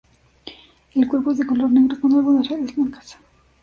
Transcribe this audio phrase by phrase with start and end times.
[0.95, 3.17] El cuerpo es de color negro con algunas rayas blancas.